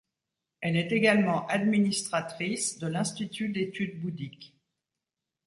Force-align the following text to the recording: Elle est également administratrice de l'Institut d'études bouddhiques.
Elle 0.61 0.77
est 0.77 0.91
également 0.93 1.45
administratrice 1.45 2.79
de 2.79 2.87
l'Institut 2.87 3.49
d'études 3.49 4.01
bouddhiques. 4.01 4.55